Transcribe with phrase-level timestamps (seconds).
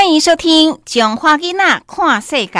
[0.00, 2.58] 欢迎收听《囧花囡仔看世界》。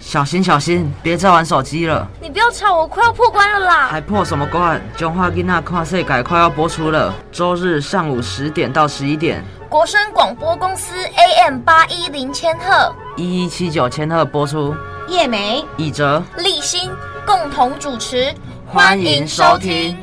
[0.00, 2.08] 小心小心，别再玩手机了！
[2.20, 3.86] 你不要吵，我快要破关了啦！
[3.86, 4.80] 还破什么关？
[4.98, 14.74] 《囧花囡仔看世界》快要播出了，周日上午十点到十一点，国声广播公司 AM 八一零千赫，一一七九千赫播出。
[15.06, 16.90] 叶梅、以哲、立新
[17.24, 18.34] 共同主持，
[18.66, 19.96] 欢迎收听。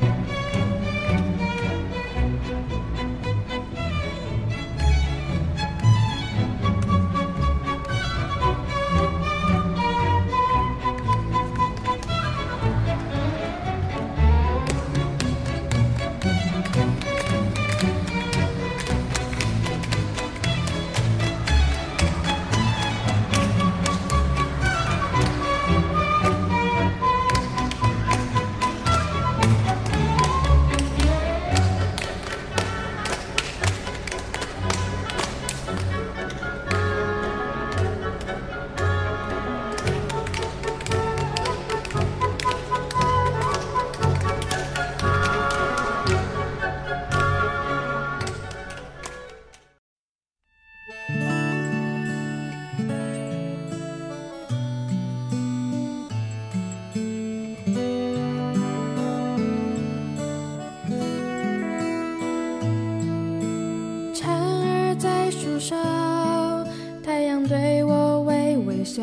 [65.72, 66.68] 在树梢，
[67.02, 69.02] 太阳对我微微笑。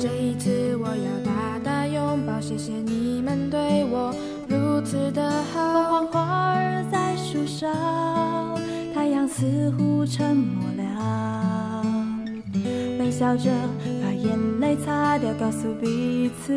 [0.00, 4.14] 这一次我要大大拥抱，谢谢你们对我
[4.48, 6.06] 如此的好。
[6.06, 7.68] 花儿在树梢，
[8.94, 11.84] 太阳似乎沉默了，
[12.98, 13.50] 微笑着
[14.02, 16.54] 把眼泪擦掉，告诉彼此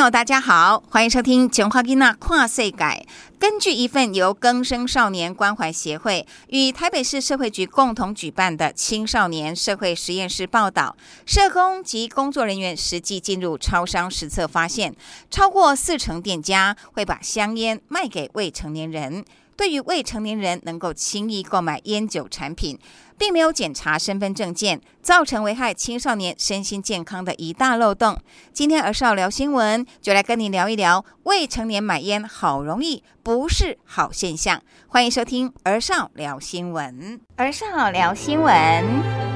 [0.00, 3.04] 友，大家好，欢迎收听《囧花囡仔跨岁改》。
[3.38, 10.96] 根据一份由更生少年关怀协会与台北市社会局共同举办的青少年社会实验室报道，
[11.26, 14.96] 社工及工作人员实际进入超商实测发现，
[15.30, 19.22] 超过四成店家会把香烟卖给未成年人。
[19.54, 22.78] 对于未成年人能够轻易购买烟酒产品，
[23.20, 28.18] 并没有检查身份证件，造成危害青少年身心健康的一大漏洞。
[28.50, 34.62] 今天儿少聊新闻，就来跟你聊一聊未成年买烟好容易，不是好现象。
[34.88, 39.29] 欢迎收听儿少聊新闻，儿少聊新闻。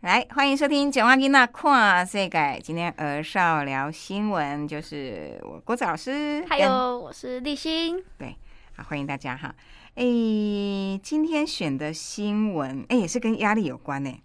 [0.00, 2.28] 来，欢迎收听《九万金娜跨世界》。
[2.60, 8.36] 今天儿少聊新闻，就是我郭子老师，还有我是立新，对，
[8.76, 9.52] 好，欢迎大家哈。
[9.96, 14.22] 诶，今天选的新闻，哎，也是跟压力有关呢。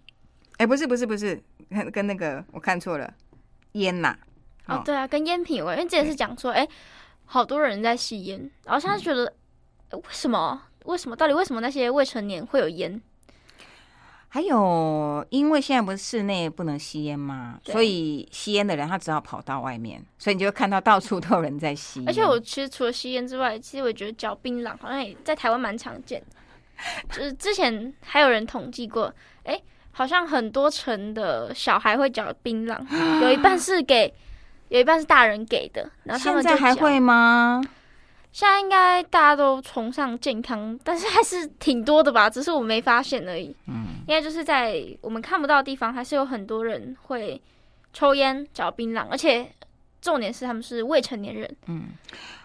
[0.58, 3.12] 哎，不是，不是，不是，跟跟那个我看错了，
[3.72, 4.16] 烟呐。
[4.66, 6.64] 哦，对啊，跟烟品有关，因为之前是讲说，哎，
[7.24, 9.24] 好多人在吸烟，然后现在觉得，
[9.90, 10.62] 诶为什么？
[10.84, 11.16] 为什么？
[11.16, 13.02] 到底为什么那些未成年会有烟？
[14.34, 17.60] 还有，因为现在不是室内不能吸烟吗？
[17.62, 22.08] 所以吸烟的人他只好跑到外面，所以你就会看到到处都有人在吸烟。
[22.08, 26.36] 而且我其实除了吸烟之外，其实我也觉得嚼槟榔好像也在台湾蛮常见的。
[27.10, 29.14] 就是之前还有人统计过，
[29.44, 29.56] 哎、
[29.92, 32.76] 好像很多城的小孩会嚼槟榔，
[33.22, 34.12] 有一半 是给，
[34.68, 37.62] 有一半是大人给的，然后他现们就嚼在还会吗？
[38.34, 43.54] 现在应该大家都崇尚健康，但是还是挺多的吧， 只是我没发现而已。
[43.68, 47.40] 嗯，应该就是在我们看不到的地方，还是有很多人会
[47.92, 49.48] 抽烟、嚼槟榔，而且
[50.00, 51.56] 重点是他们是未成年人。
[51.68, 51.90] 嗯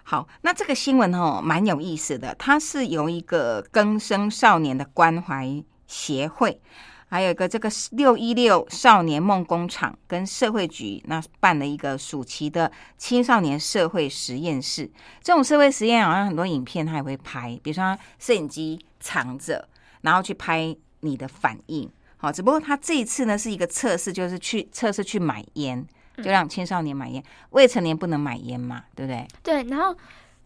[0.04, 2.36] 好，那这个新闻哦，蛮有意思的。
[2.36, 6.62] 它是由一个更生少年的关怀协会，
[7.10, 14.90] 还有一个这个六一六少年梦工厂跟社会局那办了一个暑期的青少年社会实验室。
[15.24, 19.68] 这种社会实验好像很多影片他也会拍，比如说他摄影机藏着，
[20.02, 21.90] 然后去拍你的反应。
[22.18, 25.84] 好，只不过他这一次呢是一个测试，就是去测试去买烟，
[26.18, 29.28] 就让青少年买烟，未成年不能买烟嘛，对不对？
[29.42, 29.96] 对，然后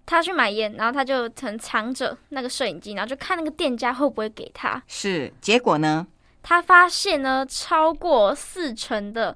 [0.06, 4.82] 他去买烟，然后他就曾藏着那个摄影机，然后就看那个店家会不会给他。
[4.88, 6.08] 是，结果呢？
[6.44, 9.36] 他发现呢，超过四成的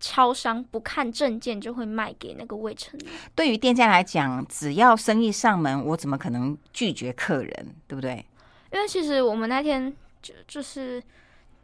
[0.00, 3.12] 超商不看证件就会卖给那个未成年。
[3.34, 8.24] 对于店家来讲，只要生意上门，我怎么可能拒绝客人，对不对？
[8.72, 11.00] 因为其实我们那天就就是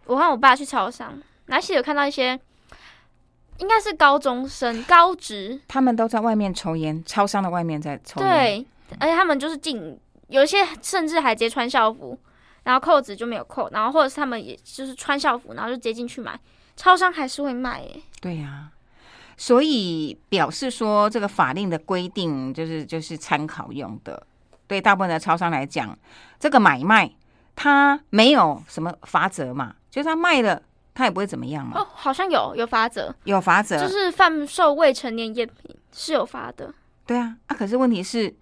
[0.06, 2.38] 我和我爸去超商，然后其实有看到一些
[3.58, 8.66] 应该是高中生、高职，他们都在外面抽烟，超商的外面在抽烟。，对，
[9.00, 9.98] 而且他们就是进，
[10.28, 12.18] 有一些甚至还直接穿校服，
[12.64, 16.38] 然后扣子就没有扣，然后或者是他们也就是穿校服，然后就直接进去买，
[16.76, 18.00] 超商还是会卖耶。
[18.20, 18.70] 对呀、
[19.36, 24.26] 所以表示说，这个法令的规定就是就是参考用的。
[24.66, 25.96] 对大部分的超商来讲，
[26.40, 27.10] 这个买卖
[27.54, 30.60] 它没有什么法则嘛，就是他卖了，
[30.94, 31.80] 他也不会怎么样嘛。
[31.80, 36.72] 哦，好像有有法则，有法则，就是贩售未成年烟品是有罚的。
[37.04, 38.34] 对啊，啊，可是问题是，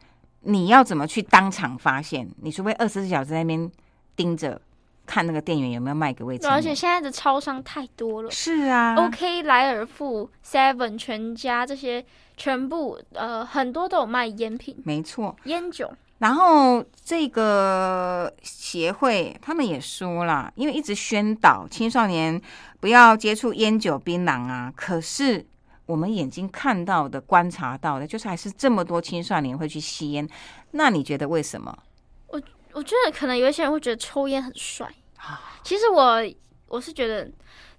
[0.42, 2.30] 你要怎么去当场发现？
[2.40, 3.70] 你除非二十四小时在那边
[4.16, 4.60] 盯着
[5.06, 6.76] 看那个店员有没有卖给未对而且成年。
[6.76, 8.30] 现在的超商太多了。
[8.30, 12.04] 是啊 OK，莱尔富、Seven、全家这些
[12.36, 15.36] 全部呃很多都有卖烟品、没错。
[15.44, 15.92] 烟酒。
[16.18, 22.40] 然后这个协会他们也说了，因为一直宣导青少年
[22.78, 25.44] 不要接触烟酒槟榔啊，可是
[25.84, 30.28] 我们眼睛看到的、观察到的，就是还是这么多青少年会去吸烟。
[30.70, 31.76] 那你觉得为什么？
[32.74, 34.86] 我觉得可能有一些人会觉得抽烟很帅，
[35.19, 35.40] 啊。
[35.62, 36.22] 其实我
[36.69, 37.30] 我是觉得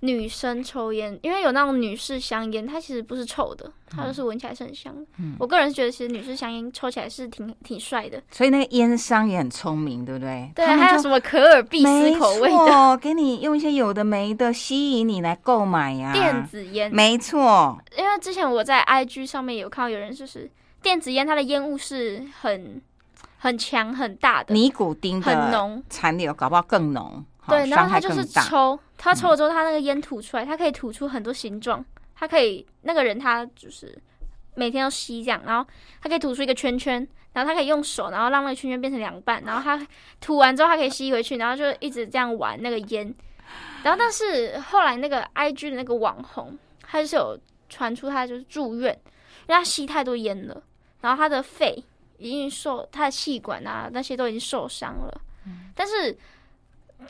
[0.02, 5.06] 女生抽烟，因为有那种女士香烟，它其实不是臭的，它就是闻起来是很香的。
[5.18, 5.36] 嗯。
[5.40, 8.22] 我个人是觉得，其实女士香烟抽起来是挺挺帅的。
[8.32, 10.52] 所以那个烟商也很聪明，对不对？
[10.56, 20.50] 对，还有什么可尔必斯口味的，给你用一些有的没的吸引你来购买呀、电子烟，没错，因为之前我在 IG 上面有看到有人就是
[20.82, 22.82] 电子烟，它的烟雾是很
[23.44, 25.84] 很强很大的，尼古丁的很浓。
[25.90, 28.24] 残留搞不好更浓，好对，然伤后它就是。
[28.26, 31.84] 抽，他抽了之后，他那个烟吐出来，他可以吐出很多形状，
[32.16, 34.02] 他可以那个人他就是
[34.56, 35.70] 每天都吸这样，然后
[36.02, 39.86] 他可以吐出一个圈圈，然后他可以用手，然后让那个圈圈变成两半，然后他
[40.22, 43.14] 吐完之后，他可以吸回去，然后就一直这样玩那个烟。
[43.84, 47.38] 然后但是后来那个 IG 的那个网红，他就是有
[47.68, 48.98] 传出他就是住院，
[49.48, 50.64] 因为他吸太多烟了，
[51.02, 51.84] 然后他的肺
[52.18, 55.22] 已经受他的气管啊那些都已经受伤了，
[55.76, 56.18] 但是。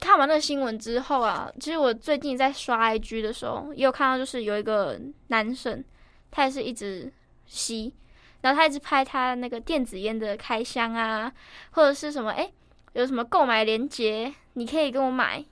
[0.02, 5.84] 看完那个新闻之后啊，其实我最近在刷 IG 的时候，也有看到，就是有一个男生，
[6.32, 7.14] 他也是一直
[7.46, 7.94] 吸，
[8.42, 11.32] 然后他一直拍他那个电子烟的开箱啊，
[11.74, 12.52] 或者是什么，哎、
[12.94, 15.46] 有什么购买链接，你可以跟我买，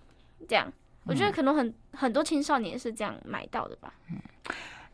[0.50, 0.74] 这样，
[1.06, 3.94] 我觉得可能很很多青少年是这样买到的吧。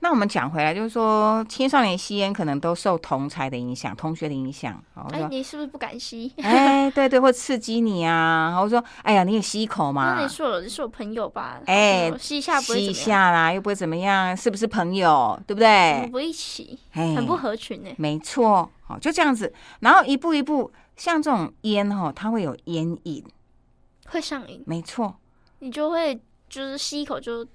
[0.08, 6.32] 那我们讲回来，就是说青少年吸烟可能都受同才的影响、同学的影响，哎、说，你是不是不敢吸？
[6.42, 11.60] 哎，对对，会刺激你啊，然后说，哎呀，你也吸一口嘛那嘛你，是我是我朋友吧？
[11.66, 15.38] 哎好吸一下不会吸一下啦，又不会怎么样，是不是朋友？
[15.46, 16.12] 对不我对们？
[16.12, 23.22] 不一起，哎，很不合群呢、没错，好，就这样子，然后一步一步，像这种烟哈，它会有烟瘾，
[24.06, 25.18] 会上瘾，没错，
[25.60, 27.46] 你就会就是吸一口就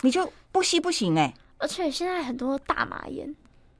[0.00, 3.34] 你就不吸不行哎、而且现在很多大麻烟，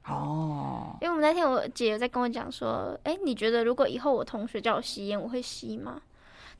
[0.07, 6.01] 哦，因为我们那天我姐有在跟我讲说，哎、你觉得如果以后我同学叫我吸烟，我会吸吗？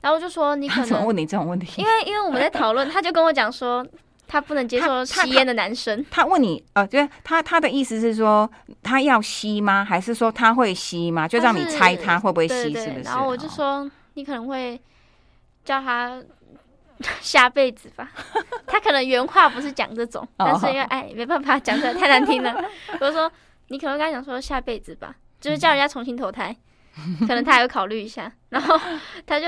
[0.02, 1.84] 然后我就说你可能， 他怎么问你这种问题因？
[1.84, 3.84] 为因为我们在讨论，他就跟我讲说，
[4.28, 6.06] 他不能接受吸烟的男生。
[6.12, 8.48] 他问你，呃，就是他他的意思是说，
[8.84, 9.84] 他要吸吗？
[9.84, 11.26] 还是说他会吸吗？
[11.26, 13.02] 就让你猜他会不会吸，对对对是不是？
[13.02, 14.80] 然后我就哦，说，你可能会
[15.64, 16.22] 叫他
[17.20, 18.10] 下辈子吧。
[18.66, 22.54] 他可能原话不是讲这种，哦但是因为哎没办法讲出来太难听了，
[23.00, 23.30] 我就说
[23.68, 26.54] 你可能跟他讲说下辈子吧，就是叫人家重新投胎，
[27.20, 28.30] 可能他还会考虑一下。
[28.50, 28.78] 然后
[29.26, 29.46] 他就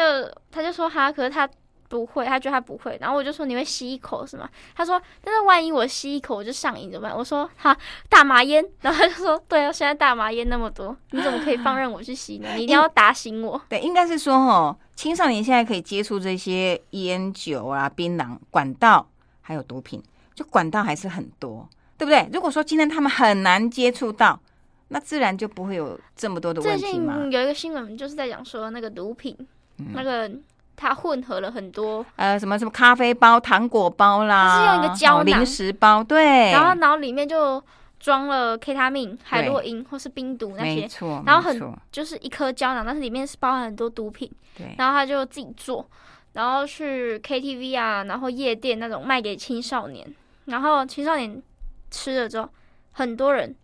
[0.51, 1.49] 他就说哈，可是他
[1.89, 2.99] 不会，他觉得他不会。
[3.01, 4.47] 然后我就说你会吸一口是吗？
[4.75, 7.17] 他说，但是万一我吸一口我就上瘾怎么办？
[7.17, 7.75] 我说哈，
[8.11, 8.63] 大麻烟。
[8.83, 12.49] 然后他就说，对啊，现在大麻烟那么多，你怎么可以放任我去吸呢？
[12.57, 13.59] 你一定要打醒我。
[13.71, 19.07] 对，应该是说哦，青少年现在可以接触这些烟酒啊、槟榔、管道，
[19.41, 20.03] 还有毒品，
[20.35, 22.29] 就管道还是很多，对不对？
[22.33, 24.41] 如果说今天他们很难接触到，
[24.89, 27.17] 那自然就不会有这么多的问题嘛。
[27.31, 29.37] 有一个新闻就是在讲说那个毒品，
[29.79, 30.29] 嗯那个
[30.75, 37.63] 它混合了很多，呃，什么什么咖啡包、糖果包啦，它是用一个胶囊哦零食包，对，然后然后里面就
[37.99, 40.89] 装了 K 他命、海洛因或是冰毒那些，
[41.27, 44.31] 然后很就是一颗胶囊，但是里面是包含很多毒品。
[44.57, 45.89] 对，然后他就自己做，
[46.33, 50.07] 然后去 KTV 啊，然后夜店那种卖给青少年，
[50.47, 51.43] 然后青少年
[51.91, 52.49] 吃了之后，
[52.93, 53.55] 很多人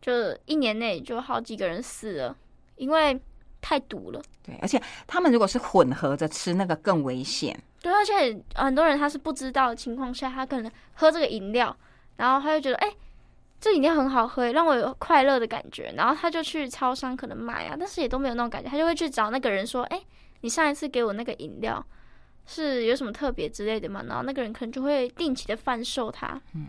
[0.00, 0.12] 就
[0.46, 2.36] 一年内就好几个人死了，
[2.76, 3.20] 因为
[3.60, 4.22] 太毒了。
[4.44, 7.58] 对，而且他们如果是混合着吃，那个更危险。
[7.80, 11.76] 对，而且很多人他是不知道的情况下，他可能喝这个饮料，
[12.16, 12.92] 然后他就觉得，哎、
[13.60, 20.00] 这饮料很好喝，让我有快乐的感觉，然后他就去超商可能买啊，但是也都没有那种感觉，他就会去找那个人说，哎、
[20.42, 21.84] 你上一次给我那个饮料
[22.46, 24.04] 是有什么特别之类的吗？
[24.06, 26.40] 然后那个人可能就会定期的贩售它。
[26.54, 26.66] 嗯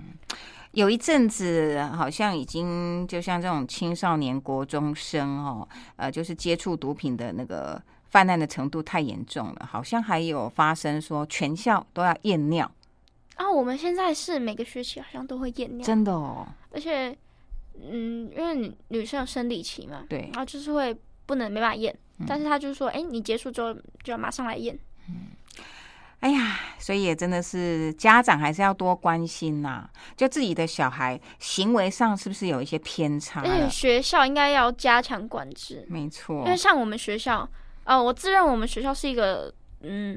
[0.72, 12.70] 有一阵子好像已经就像这种青少年国中生哦，呃，就是接触毒品的那个泛滥的程度太严重了，好像还有发生说全校都要验尿，
[13.38, 16.46] 啊，我们现在是每个学期好像都会验尿，真的哦，
[16.78, 17.18] 而且，
[17.74, 24.78] 嗯，因为女女生有生理期嘛，对然后就是会不能没办法验，但是他就说，哎、你结束之后就要马上来验。
[26.20, 33.70] 哎呀，所以也真的是家长还是要多关心呐、就自己的小孩行为上是不是有一些偏差而且？
[33.70, 37.50] 学校应该要加强管制，没错因，为像我们学校，
[37.86, 40.16] 呃，我自认我们学校是一个，嗯，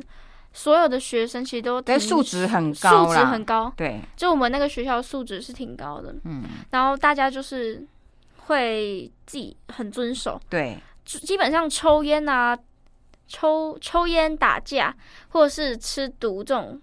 [0.52, 7.87] 所有的学生其实都素质很高素，质很高，对，就我们那个学校素质是挺高的，嗯，然后大家就是
[8.47, 12.59] 会自己很遵守，对，基本上抽烟啊、
[13.28, 14.92] 抽抽烟打架
[15.28, 16.80] 或者是吃毒这种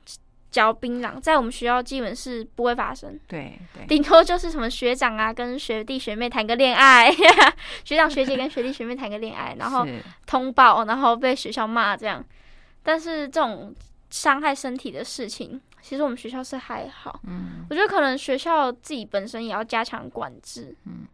[0.50, 3.20] 嚼槟榔，在我们学校基本是不会发生。
[3.28, 7.12] 对，对，顶多就是什么学长啊跟学弟学妹谈个恋爱，
[7.84, 9.86] 学长学姐跟学弟学妹谈个恋爱，然后
[10.26, 12.24] 通报，然后被学校骂这样。
[12.88, 13.76] 但是这种
[14.10, 17.20] 伤害身体的事情，其实我们学校是还好。
[17.28, 20.74] 嗯，我觉得可能学校自己本身也要加强管制。
[20.86, 21.06] 嗯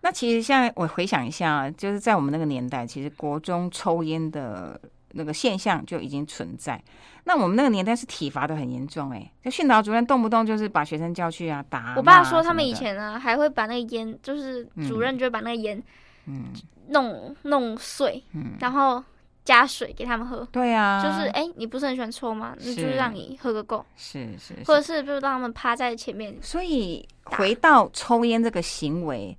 [0.00, 4.80] 那其实现在我回想一下，就是在我们那个年代，其实国中抽烟的
[5.12, 6.82] 那个现象就已经存在。
[7.24, 11.94] 那我们那个年代是体罚的很严重、哎，就训导主任动不动就是把学生叫去啊打啊。
[11.96, 15.80] 我爸说他们以前呢还会把那个烟，就是主任就会把那个烟
[16.26, 16.46] 嗯
[16.88, 19.04] 弄弄碎，嗯，然后
[19.44, 20.46] 加水给他们喝。
[20.52, 22.54] 对啊，就是哎、你不是很喜欢抽吗？
[22.60, 26.36] 那就让你喝个够，是是是或者是就是让他们趴在前面。
[26.42, 29.36] 所以回到抽烟这个行为，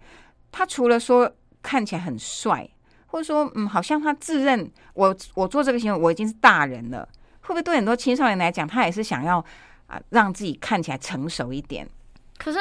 [0.51, 1.31] 他除了说
[1.61, 2.67] 看起来很帅，
[3.07, 7.07] 或者说嗯，好像他自认我我做这个行为我已经是大人了，
[7.41, 9.37] 会不会对很多青少年来讲，他也是想要
[9.87, 11.87] 啊让自己看起来成熟一点？
[12.37, 12.57] 可是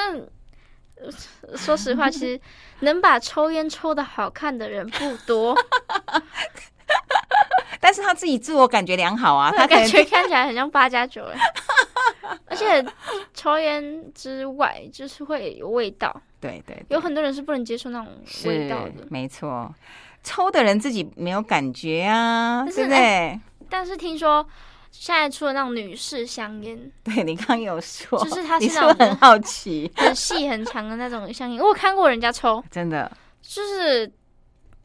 [0.97, 1.11] 呃
[1.57, 2.39] 说实话，其实
[2.81, 5.57] 能把抽烟抽的好看的人不多，
[7.81, 11.37] 但是他自己自我感觉良好啊，他感觉看起来很像八加九人。
[12.47, 12.85] 而且
[13.35, 18.09] 抽烟之外，就是会有味道，对对对有很多人是不能接受那种
[18.45, 19.07] 味道的。
[19.09, 19.73] 没错。
[20.23, 23.41] 抽的人自己没有感觉啊，是对不对？
[23.71, 24.47] 但是听说
[24.91, 29.91] 现在出了那种女士香烟， 对你刚刚有说，就是它是不是很好奇？
[29.97, 33.11] 很细很长的那种香烟，我有看过人家抽，真的，
[33.41, 34.11] 就是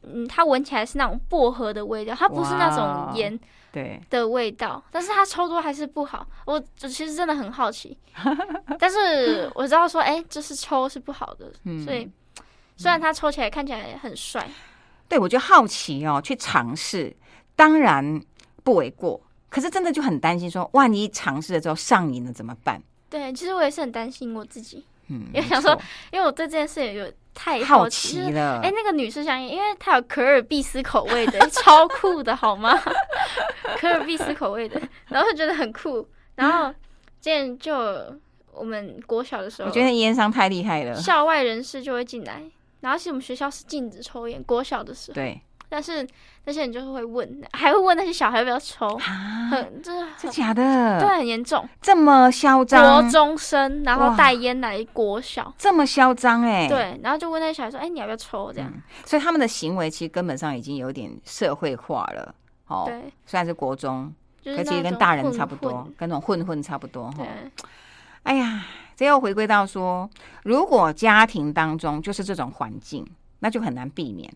[0.06, 3.38] 嗯，它闻起来是那种薄荷的味道，它不是那种盐
[3.72, 6.26] 对，的味道，但是它抽多还是不好。
[6.46, 7.96] 我我其实真的很好奇，
[8.78, 12.10] 但是我知道说，哎、这是抽是不好的，嗯所以
[12.76, 14.48] 虽然他抽起来看起来很帅，
[15.08, 17.14] 对我就好奇哦，去尝试，
[17.54, 18.20] 当然
[18.64, 19.20] 不为过。
[19.48, 22.82] 可是真的就很担心说，万一尝试了之后上瘾了怎么办？
[23.08, 25.72] 对，其实我也是很担心我自己，嗯，因为想说
[26.10, 28.60] 因为我对这件事也有太好奇了。
[28.62, 32.74] 哎、那个女士香烟，因为它有可尔必斯口味的， 超酷的好吗？
[33.78, 36.08] 可尔必斯口味的，然后就觉得很酷。
[36.34, 36.70] 然后
[37.20, 37.74] 之前就
[38.52, 40.94] 我们国小的时候，我觉得烟商太厉害了。
[40.94, 42.42] 校外人士就会进来，
[42.80, 46.06] 然后其实我们学校是禁止抽烟，国小的时候，对但是
[46.44, 51.00] 那些人就是会问，还会问那些小孩要不要抽，啊，很这是假的？
[51.00, 51.68] 对，很严重。
[51.82, 56.68] 这么嚣张国，中生，然后带烟来国小，这么嚣张哎。
[56.68, 62.34] 对，然后就问那些小孩说：“哎、你要不要抽？”这样，嗯，所以他们的行为其实根本上已经有点社会化了。
[62.68, 63.12] 哦，对。
[63.24, 67.26] 虽然是国中，就是可其实跟大人差不多，跟那种混混差不多哈。
[68.22, 70.08] 哎呀，这又回归到说，
[70.44, 73.06] 如果家庭当中就是这种环境，
[73.40, 74.32] 那就很难避免，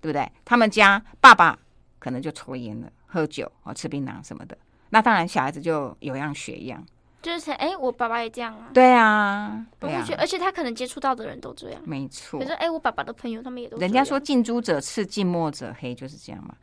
[0.00, 0.30] 对不对？
[0.44, 1.58] 他们家爸爸
[1.98, 4.56] 可能就抽烟了、喝酒啊、吃槟榔什么的，
[4.90, 6.84] 那当然小孩子就有样学样。
[7.20, 9.66] 就是哎、我爸爸也这样啊，对啊，
[10.16, 11.82] 而且他可能接触到的人都这样。
[11.84, 12.46] 没错可。
[12.46, 16.54] 是哎、我爸爸的朋友他们也都人家说近朱者赤，近墨者黑，就是这样嘛。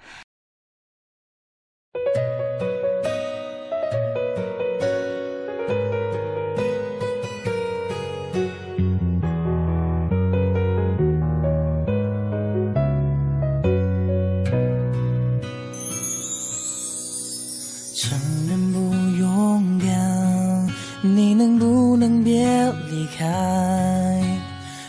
[23.18, 24.22] 开？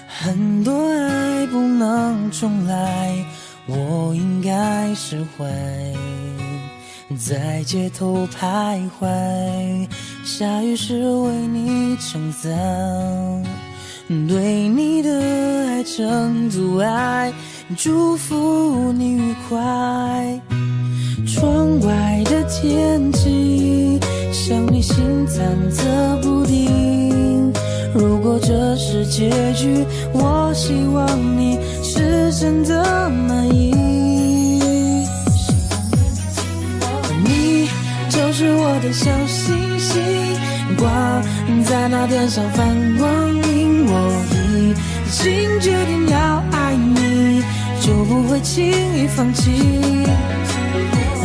[0.09, 3.15] 很多爱不能重来，
[3.67, 5.45] 我应该释怀。
[7.17, 9.89] 在街头徘徊，
[10.25, 12.51] 下雨时为你撑伞，
[14.27, 15.11] 对你的
[15.69, 17.33] 爱成阻碍，
[17.77, 20.41] 祝福你愉快。
[21.27, 24.01] 窗外的天气
[24.33, 26.86] 像你心忐忑不定。
[27.99, 33.73] 如果这是结局，我希望你是真的满意。
[37.25, 37.69] 你
[38.11, 40.03] 就是我的小星星，
[40.77, 41.23] 挂
[41.65, 42.67] 在那天上放
[42.99, 43.87] 光明。
[43.89, 44.75] 我已
[45.11, 47.43] 经决定要爱你，
[47.81, 49.51] 就不会轻易放弃。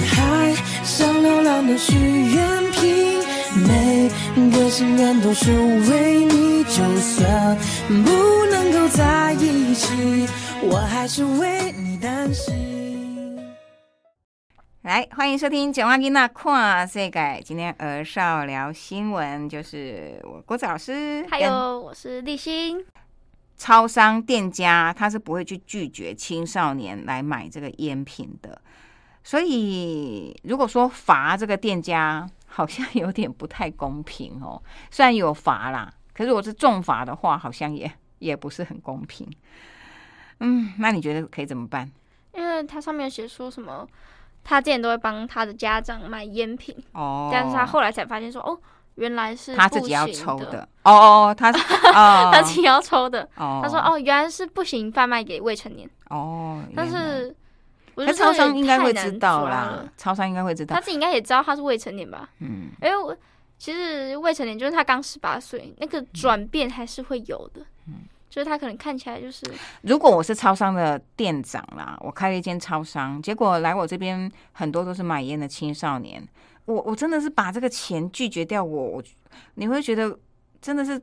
[0.08, 3.20] 海上流浪的许愿瓶，
[3.56, 4.10] 每
[4.52, 5.52] 个心愿都是
[5.90, 6.52] 为你。
[6.64, 7.58] 就算
[8.06, 10.26] 不能够在一起，
[10.62, 13.38] 我还是为你担心。
[14.84, 17.20] 来，欢迎收听《九万金娜跨世界》。
[17.44, 22.86] 今天儿少聊新闻，就是我郭子老师，还有我是立新，
[23.58, 28.62] 超商店家他是不会去拒绝青少年来买这个烟品的，
[29.26, 34.62] 所以如果说罚这个店家，好像有点不太公平哦。
[34.92, 39.28] 虽然有罚啦，可是如果是重罚的话，好像也也不是很公平。
[40.42, 41.90] 嗯，那你觉得可以怎么办？
[42.34, 43.88] 因为他上面写说什么，
[44.44, 48.58] 他之前都会帮他的家长买烟品，哦，但是他后来才发现说，哦，
[48.96, 51.52] 原来是他自己要抽的，哦哦，他
[51.94, 53.28] 哦，他自己要抽的。
[53.36, 57.36] 哦，他说，哦，原来是不行贩卖给未成年，哦，但是
[57.96, 62.30] 我觉得超商应该会知道啦，超商应该会知道他，自己应该也知道他是未成年吧？
[62.40, 63.16] 嗯，因为我
[63.58, 67.62] 其实未成年就是他刚十八岁，那个转变还是会有的。
[67.88, 69.46] 嗯就是他可能看起来就是
[69.82, 76.26] 如果我是超商的店长啦，我开了一间超商，结果来我这边很多都是买烟的青少年，
[76.64, 79.04] 我我真的是把这个钱拒绝掉我，我
[79.56, 80.18] 你会觉得
[80.62, 80.98] 真的是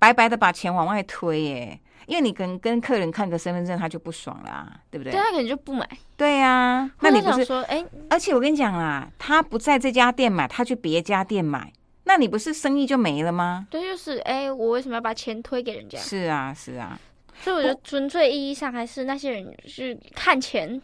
[0.00, 5.12] 白白的把钱往外推耶，因为你跟跟客人看个身份证他就不爽啦，对不对？
[5.12, 5.88] 对他可能就不买。
[6.16, 7.44] 对呀、那你不是？
[7.44, 11.72] 说，哎、而且我跟你讲啦，他不在这家店买，他去别家店买，
[12.04, 13.66] 那你不是生意就没了吗？
[13.70, 15.98] 对，就是哎、我为什么要把钱推给人家？
[15.98, 16.98] 是啊，是啊，
[17.40, 20.80] 所以我觉得纯粹意义上还是那些人是看钱，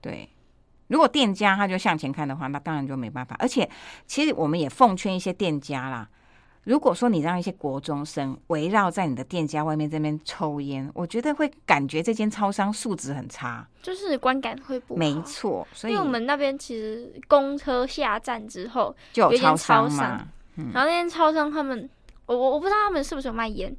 [0.00, 0.28] 对，
[0.88, 3.34] 如果店家他就向前看的话，那当然就没办法。
[3.38, 3.68] 而且，
[4.06, 6.08] 其实我们也奉劝一些店家啦，
[6.64, 13.66] 如果说你让一些国中生围绕在你的店家外面这边抽烟，我觉得会感觉这间超商素质很差。
[13.82, 14.98] 就是观感会不好。
[14.98, 20.28] 没错，所以因为我们那边其实公车下站之后，就有超商嘛超商。
[20.72, 21.88] 然后那间超商他们，
[22.26, 23.74] 我我我不知道他们是不是有卖烟，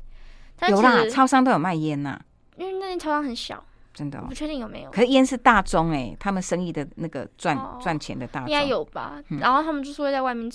[0.59, 2.19] 但有啦，超商都有卖烟呐、
[2.57, 4.33] 因为那间超商很小，真的、哦不。
[4.33, 9.23] 确定有没有，可是烟是大宗哎、他们生意的那个赚哦赚钱的大宗，应该有吧。
[9.39, 10.51] 然后他们就是会在外面、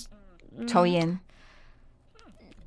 [0.57, 1.19] 嗯抽烟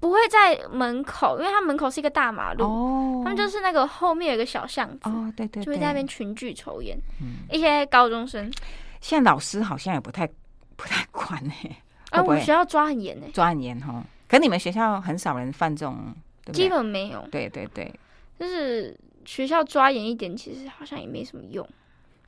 [0.02, 3.22] 不会在门口，因为他门口是一个大马路，哦。
[3.22, 6.98] 他们就是那个后面有个小巷子，哦，对对对，就会在那边群聚抽烟。
[7.20, 8.52] 嗯一些高中生，
[9.00, 10.26] 现在老师好像也不太
[10.74, 11.70] 不太管哎、
[12.10, 12.28] 啊，会不会？
[12.30, 14.04] 我们学校抓很严呢、抓很严哈。
[14.26, 15.96] 可你们学校很少人犯这种，
[16.44, 16.64] 对不对？
[16.64, 17.94] 基本没有，对对对，
[18.40, 21.64] 就是学校抓严一点，其实好像也没什么用，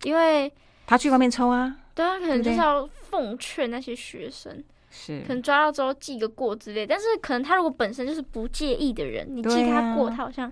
[0.04, 0.52] 因为
[0.86, 4.62] 他去外面抽啊，对啊，可能就是要奉劝那些学生，
[4.94, 6.86] 是可能抓到之后记个过之类。
[6.86, 10.50] 但是可能他如果本身就是不介意的人，你记他过，他好像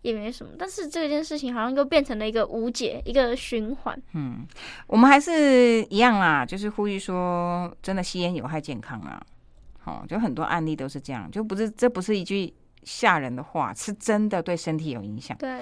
[0.00, 0.52] 也没什么。
[0.58, 4.02] 但是这件事情好像又变成了一个无解，一个循环。
[4.14, 4.46] 嗯，
[4.86, 9.22] 我们还是一样啦，就是呼吁说，真的吸烟有害健康啊。
[9.84, 12.50] 哦，就很多案例都是这样，就不是这不是一句
[12.84, 15.36] 吓人的话，是真的对身体有影响。
[15.36, 15.60] 对，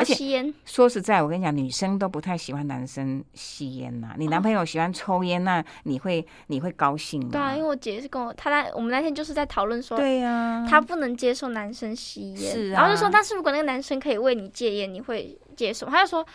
[0.00, 0.54] 不不要吸烟。
[0.64, 7.28] 说实在，我跟你讲，女生都不太喜欢男生吸烟呐、你男朋友喜欢抽烟，那你会你会高兴吗？
[7.32, 15.86] 对啊，因为我姐是跟我，她在我们那天就是在讨论说，对呀、她不能接受男生吸烟，是啊然后就说，但是如果那个男生可以为你戒烟，你会接受？
[15.86, 16.26] 她就说，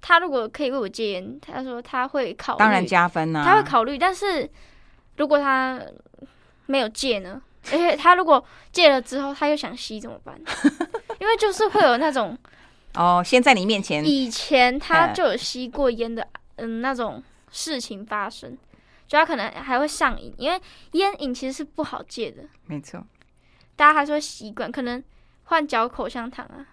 [0.00, 4.48] 他如果可以为我戒烟，他说他会考虑，当然加分呐、他会考虑，但是
[5.16, 5.80] 如果他
[6.66, 7.42] 没有戒呢？
[7.70, 8.42] 而且他如果
[8.72, 10.34] 戒了之后，他又想吸怎么办？
[11.20, 12.36] 因为就是会有那种
[12.94, 14.04] 哦，先在你面前。
[14.04, 15.14] 以前他嗯。
[15.14, 16.26] 就有吸过烟的，
[16.56, 18.56] 嗯，那种事情发生，
[19.06, 20.60] 就他可能还会上瘾，因为
[20.92, 23.04] 烟瘾其实是不好戒的，没错，
[23.76, 25.02] 大家还是会习惯，可能
[25.44, 26.66] 换嚼口香糖啊。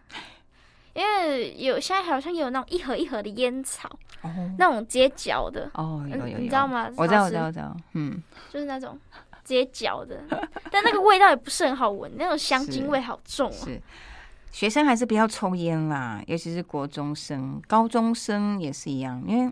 [0.93, 3.87] 因为有现在好像也有那种一盒一盒的烟草，
[4.23, 4.31] 哦。
[4.57, 6.89] 那种直接嚼的，哦，有有有，嗯你知道吗？
[6.97, 8.19] 我知道，我知道，我知道，嗯，
[8.51, 8.99] 就是那种
[9.43, 10.19] 直接嚼的，
[10.71, 13.67] 但那个味道也不是很好闻，那种香精味好重哦。
[14.51, 14.57] 是。
[14.57, 19.51] 学生还是不要抽烟啦，尤其是国中生、高中生也是一样，因为，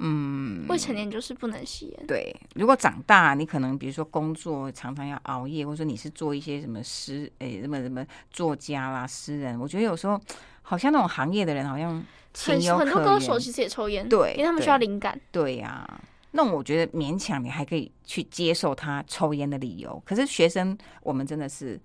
[0.00, 10.20] 嗯，未成年就是不能吸烟，对，如果长大，你可能比如说工作常常要熬夜，或者说你是做一些什么诗，诶、什么什么作家啦、诗人，我觉得有时候
[10.62, 12.04] 好像那种行业的人好像
[12.36, 15.18] 很有很多歌手其实也抽烟，对因为他们需要灵感。
[15.30, 15.88] 对呀、
[16.32, 21.80] 那我觉得勉强你还可以去接受他抽烟的理由，可是学生我们真的是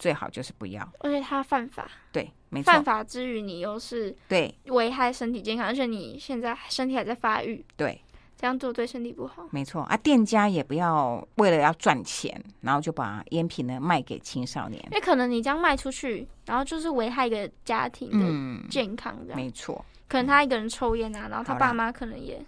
[0.00, 2.72] 最好就是不要，而且他犯法，对，没错。
[2.72, 4.52] 犯，法之余你又是对。
[4.64, 8.00] 危害身体健康，而且你现在身体还在发育，对，
[8.34, 9.46] 这样做对身体不好。
[9.50, 22.42] 没错啊，店家也不要为了要赚钱，然后就把烟品呢卖给青少年因，为可能你这样卖出去，然后就是危害一个家庭的嗯，健康，没错，可能他一个人抽烟啊，然后他爸妈可能也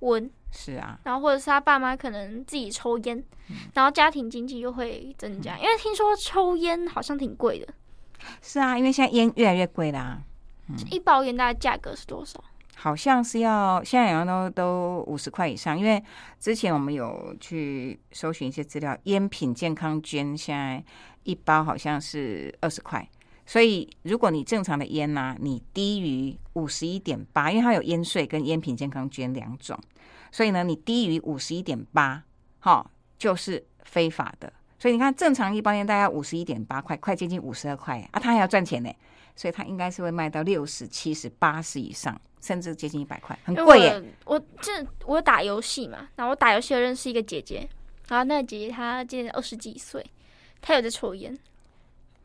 [0.00, 3.56] 闻，是啊，然后或者是他爸妈可能自己抽烟，嗯。
[3.74, 7.66] 然后家庭经济又会增加，因为听说抽烟好像挺贵的，
[8.42, 10.20] 是啊，因为现在烟越来越贵啦，
[10.90, 12.42] 一包烟大概价格是多少？
[12.76, 16.00] 好像是要现在好像都都五十块以上，因为
[16.38, 20.84] 之前我们有去搜寻一些资料，烟品健康捐现在
[21.24, 23.04] 一包好像是二十块，
[23.48, 29.74] 所以如果你正常的烟呢、你低于五十一点八，因为它有烟税跟烟品健康捐两种，
[30.30, 32.22] 所以呢，你低于五十一点八，
[32.60, 34.52] 哈，就是非法的。
[34.78, 38.92] 所以你看，正常一包烟大概五十一点八块，快接近五十二块啊，他还要赚钱呢，
[39.34, 44.04] 所以他应该是会卖到六十、七十、八十以上，甚至接近一百块，很贵耶。
[44.26, 47.66] 我这我有打游戏嘛，然后我打游戏有认识一个姐姐，
[48.08, 50.04] 然后那个姐姐她今年二十几岁，
[50.60, 51.36] 她有在抽烟，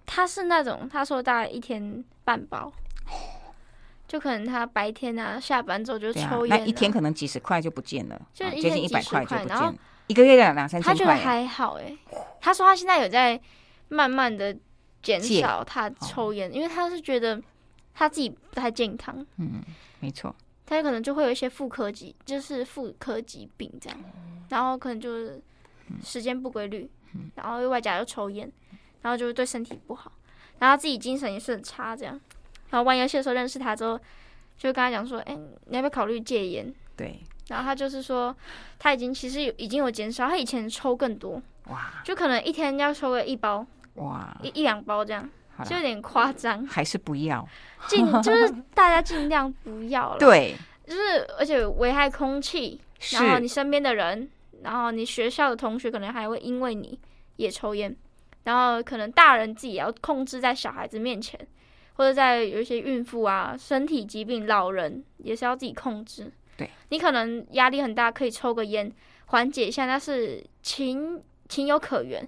[0.05, 2.71] 她是那种他说大概一天半包，
[4.07, 11.17] 就可能他白天啊下班之后就对啊抽，烟、那一天可能几十块就不见了，就啊接近一天几十块就块然后不见了，一个月两两三她觉得千块。
[11.17, 11.23] 耶。
[11.23, 11.97] 还好诶、
[12.41, 13.39] 他说他现在有在
[13.89, 14.55] 慢慢的
[15.01, 17.41] 减戒少他抽烟，因为他是觉得
[17.93, 19.61] 他自己不太健康，嗯，
[19.99, 20.35] 没错，
[20.65, 23.97] 他可能就会有一些妇科疾，就是妇科疾病这样，
[24.49, 25.41] 然后可能就是
[26.03, 26.89] 时间不规律，
[27.35, 28.51] 然后又外加又抽烟，
[29.03, 30.11] 然后就是对身体不好，
[30.59, 32.19] 然后自己精神也是很差这样。
[32.71, 33.99] 然后玩游戏的时候认识他之后，
[34.57, 35.37] 就跟他讲说，哎、
[35.67, 36.73] 你要不要考虑戒烟？
[36.97, 38.35] 对，然后他就是说，
[38.79, 45.29] 他已经其实有已经有减少，他以前抽更多，哇就可能一天要抽个一包、哇，一一两包这样，
[45.65, 46.65] 就有点夸张。
[46.65, 47.47] 还是不要。
[47.87, 50.55] 尽就是大家尽量不要 了，，对，
[50.87, 52.79] 就是而且危害空气，
[53.11, 54.29] 然后你身边的人，
[54.61, 56.97] 然后你学校的同学可能还会因为你
[57.35, 57.93] 也抽烟，
[58.43, 61.39] 然后可能大人自己也要控制在小孩子面前，
[61.93, 66.31] 或者在有一些孕妇啊、身体疾病、老人也是要自己控制。
[66.55, 68.91] 对你可能压力很大，可以抽个烟
[69.27, 72.27] 缓解一下，那是情情有可原，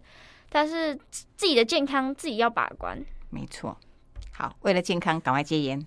[0.50, 2.98] 但是自自己的健康自己要把关。
[3.30, 3.78] 没错。
[4.32, 5.86] 好，为了健康，赶快戒烟。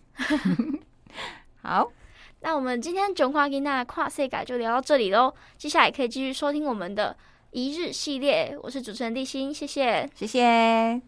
[1.62, 1.90] 好，
[2.40, 7.16] 那我们今天囧话吉娜跨世改就聊到这里喽，接下来可以继续收听我们的
[7.50, 8.56] 一日系列。
[8.62, 10.08] 我是主持人地心，谢谢。
[10.14, 11.00] 谢谢。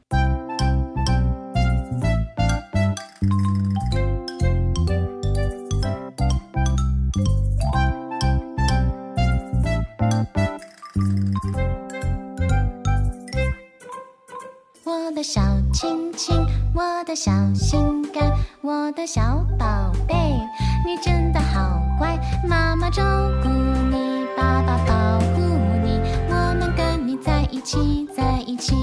[14.82, 15.40] 我的小
[15.72, 16.34] 亲亲，
[16.74, 20.14] 我的小心肝，我的小宝贝，
[20.86, 22.16] 你真的好乖。
[22.48, 23.02] 妈妈照
[23.42, 24.78] 顾你，爸爸
[27.70, 28.74] 起，在一起。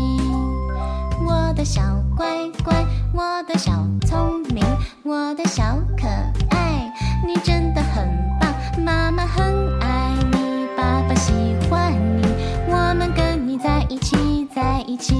[1.20, 1.82] 我的小
[2.16, 2.26] 乖
[2.64, 3.74] 乖，我的小
[4.06, 4.64] 聪明，
[5.04, 6.08] 我的小可
[6.52, 6.90] 爱，
[7.26, 8.08] 你真的很
[8.40, 8.50] 棒。
[8.82, 11.34] 妈妈很爱你，爸爸喜
[11.70, 12.26] 欢你，
[12.70, 15.14] 我们跟你在一起，在一起。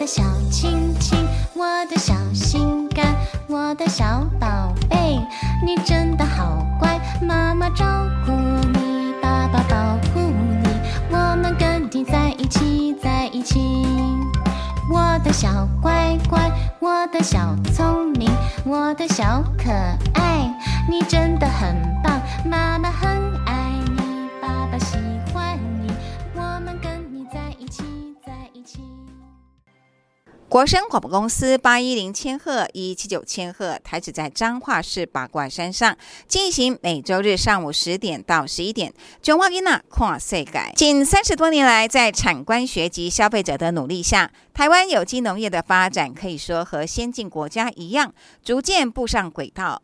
[0.00, 3.14] 的小亲亲我的小心肝
[3.48, 5.20] 我的小宝贝
[5.62, 7.84] 你真的好乖妈妈照
[8.24, 10.20] 顾你爸爸保护
[10.62, 10.68] 你
[11.10, 13.60] 我们跟你在一起在一起。
[14.90, 18.30] 我的小乖乖我的小聪明
[18.64, 19.70] 我的小可
[20.14, 20.50] 爱
[20.88, 23.39] 你真的很棒妈妈很
[30.50, 38.92] 国声广播公司八一零千赫一七九千赫台址在彰化市八卦山上，进行每周日上午十点到十一点。
[39.22, 49.80] 中华囡仔跨世界，近三十多年来，在产官学及消费者的努力下，台湾有机农业的发展可以说和先进国家一样，逐渐步上轨道。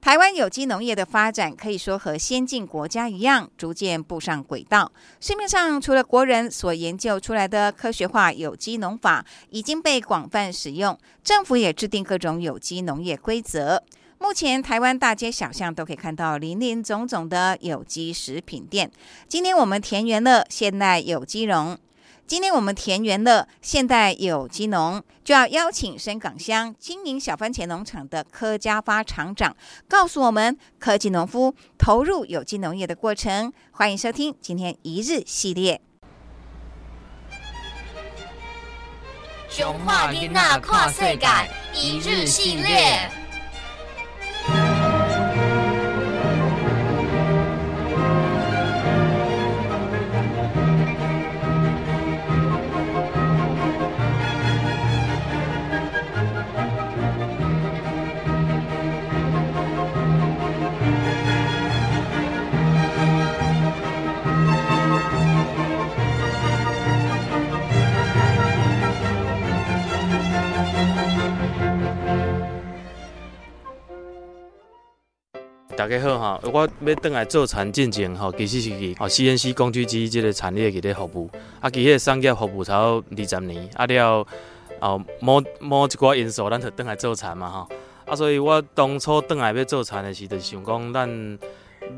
[0.00, 4.90] 台湾有机农业的发展可以说和先进国家一样，逐渐步上轨道。
[5.20, 13.82] 市面上除了国人所研究出来的科学化有机农法已经被广泛使用，政府也制定各种有机农业规则。
[14.18, 18.90] 目前台湾大街小巷都可以看到林林总总的有机食品店。
[19.28, 21.78] 今天我们田园乐现代有机农。
[22.30, 29.56] 今天我们田园乐现代有机农就要邀请深港乡经营小番茄农场的柯家发厂长，
[29.88, 33.52] 告诉我们科技农夫投入有机农业的过程。
[33.72, 35.80] 欢迎收听今天一日系列。
[39.48, 41.26] 中华囡仔跨世界
[41.74, 43.10] 一日系列。
[75.80, 84.26] 大家好哈，我要转来做田进前吼，其实是去吼 CNC 工具机即个产业伫咧服务，啊，其实商业服务超二十年，啊了
[84.78, 87.68] 后某某一寡因素，咱就转来做田嘛吼，
[88.04, 91.38] 啊，所以我当初转来要做田的时，就是想讲咱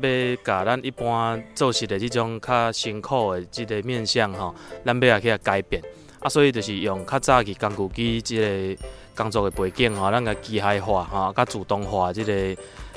[0.01, 5.83] 要甲咱一般做事的即种较辛苦的即个面向吼，咱要来去改变，
[6.21, 8.83] 啊，所以就是用较早期工具机即个
[9.15, 12.55] 工作的背景吼，咱甲机械化吼，甲自动化即个。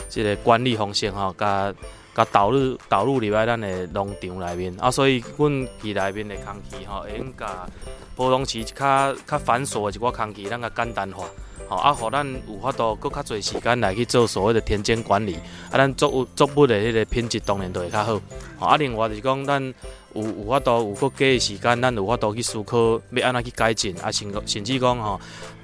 [0.08, 1.74] 即个管理方式吼，甲
[2.14, 5.50] 甲导入导入入来咱的农场内面啊，所以阮
[5.82, 7.66] 伫内面的空气吼，会用甲
[8.14, 11.24] 普通市较较繁琐的一寡空气，咱甲简单化，
[11.66, 15.34] 吼啊，互咱有法度搁较侪时间来去做所谓的田间管理，
[15.72, 18.20] 啊，咱作物作物的迄个品质当然都会较好，
[18.58, 19.74] 吼啊，另外就是讲咱
[20.14, 25.18] 有有法度有搁加的时间，咱有法度去思考要安怎去改进，啊，甚甚至讲吼。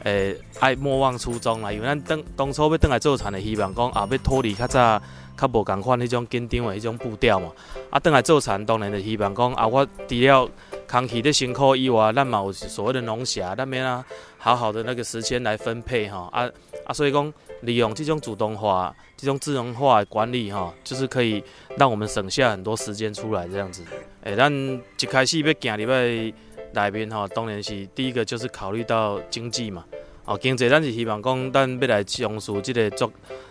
[0.04, 5.00] 诶，爱莫忘初衷啦，因为咱当当初要倒来做田的，希望讲也要脱离较早
[5.36, 7.52] 较无共款迄种紧张的迄种步调嘛。
[7.90, 10.50] 啊，倒来做田当然就希望讲啊，我除了
[10.90, 14.04] 空气的辛苦以外，咱嘛有所谓的农暇，咱免啊
[14.38, 16.22] 好好的那个时间来分配吼。
[16.32, 16.48] 啊
[16.84, 21.42] 啊，所以讲利用这种主动化、这种智能化的管理吼，就是可以
[21.76, 23.84] 让我们省下很多时间出来这样子。
[24.24, 26.32] 诶，咱一开始要行入来。
[26.72, 29.84] 内面吼，当然是第一个就是考虑到经济嘛。
[30.24, 33.10] 哦，经济咱是希望讲，咱要来从事即个作、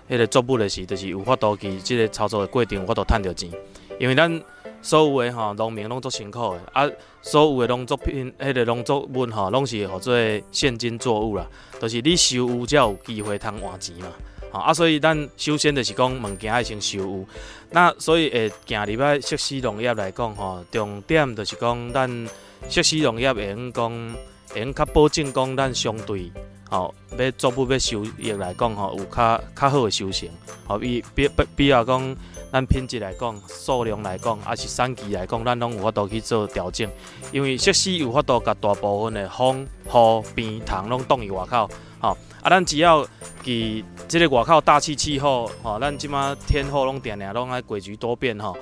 [0.10, 3.52] 迄个作物的时，就是有法度去即个操作的过程，有法度赚到钱。
[4.00, 4.42] 因为咱
[4.82, 6.90] 所有的吼农民拢做辛苦的，啊，
[7.22, 10.16] 所有的农作品、迄个农作物吼，拢是号做
[10.54, 11.46] 现金作物啦，
[11.78, 14.08] 就是你收有才有机会通换钱嘛。
[14.54, 17.26] 吼啊，所以咱首先就是讲物件爱先收有。
[17.72, 22.30] 那所以会行入来设施农业来讲吼，重点就是讲咱。
[22.70, 24.16] 设施农业会用讲，
[24.54, 26.32] 会用较保证讲咱相对
[26.70, 30.30] 吼，要作物要收益来讲吼，有较较好的收成。
[30.66, 32.16] 吼，比比比如讲，
[32.52, 36.90] 咱品质来讲，数量来讲，还是产期来讲，咱拢有法度去做调整。
[37.34, 41.70] 因为设施有法度甲大部分的风、雨、边、塘拢挡于外口。
[42.00, 43.04] 吼，啊，咱只要
[43.44, 48.58] 伫即个外口大气气候，吼，咱即马天候拢定定拢爱诡谲多变吼。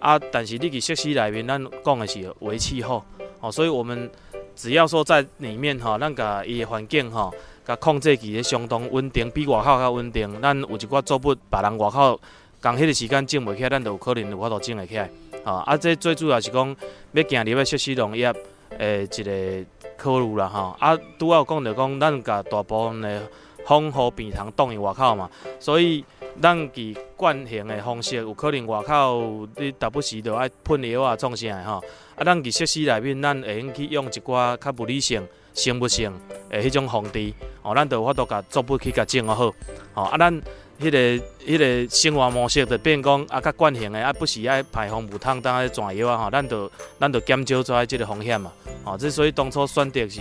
[0.00, 3.02] 啊，但是你伫设施内面，咱讲的是微气候。
[3.44, 4.10] 哦，所以我们
[4.56, 7.30] 只要说在里面哈，咱甲伊的环境哈，
[7.66, 10.40] 甲控制起咧相当稳定，比外口较稳定。
[10.40, 12.18] 咱有一寡作物，别人外口
[12.62, 15.10] 讲迄个时间种袂起来，咱就有可能有法度种会起来。
[15.44, 16.76] 啊，啊，这最主要是讲
[17.12, 18.32] 要行入来熟悉农业
[18.78, 19.66] 诶一个
[19.98, 20.74] 考虑啦哈。
[20.80, 23.22] 啊，拄好讲着讲，咱甲大部分的
[23.66, 25.28] 风雨变通挡于外口嘛，
[25.60, 26.02] 所以。
[26.42, 31.80] 咱伫惯行的方式，有可能外口你达不时着爱喷药啊，创啥的吼。
[32.16, 36.12] 啊，咱伫设施内面，咱会用去用一寡较物理性、生物性
[36.50, 39.52] 诶迄种防治，哦，咱就有法度甲作物去甲种好，
[39.94, 40.32] 哦，啊，咱
[40.80, 40.98] 迄、个
[41.46, 48.52] 迄、个生活模式就变讲啊，较惯性诶，啊，不时爱排防母汤当爱转药啊，吼，咱就咱就减少遮即个风险嘛，
[48.84, 50.20] 哦，即所以当初选择是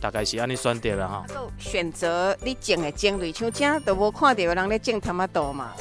[0.00, 1.34] 大概是安尼选择啦，吼。
[1.34, 5.72] 都选择你种的种类，像遮都无看到有人咧种他妈多嘛。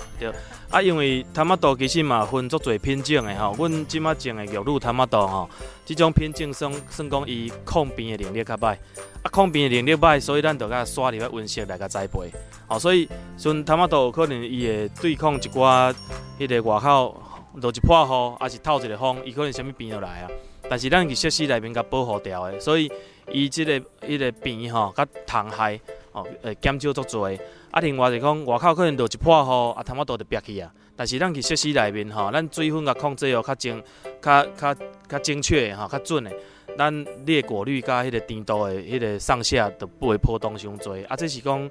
[0.72, 5.50] 啊，因为塔马豆其实嘛分足侪品种的吼，阮即马种的玉露塔马豆吼，
[5.84, 8.78] 即种品种算算讲伊抗病的能力较歹，
[9.24, 12.30] 啊抗病的能力歹，所以咱就甲刷入去温室来甲栽培，
[12.68, 15.92] 吼、所以像塔马豆有可能伊会对抗一寡
[16.40, 17.20] 迄个外口
[17.56, 20.30] 落一破雨，啊是透一个风，伊可能啥物病就来啊。
[20.70, 22.92] 但是咱伫设施内面甲保护掉的，所以
[23.32, 25.80] 伊即、个迄、个病吼甲虫害
[26.12, 27.40] 吼会减少足侪。
[27.72, 30.72] 啊，另外是讲外口可能落一破雨，啊，头仔豆就瘪去啊。
[30.96, 33.82] 但是咱去设施内面吼，咱水分甲控制哦较精、
[34.22, 34.76] 较较
[35.08, 36.32] 较精确的吼，较准的。
[36.78, 36.94] 咱
[37.26, 41.06] 你的果率甲迄个甜度的迄个上下都不会波动伤侪。
[41.08, 41.70] 啊，这是讲，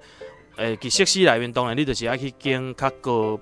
[0.56, 3.38] 诶，伫设施内面当然你就是爱去拣较高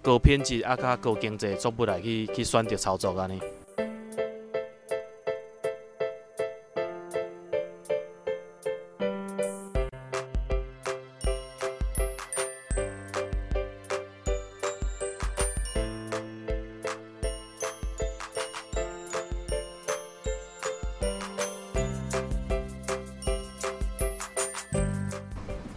[0.00, 3.40] 高品质啊、较高经济的作物来去去选择操作安尼。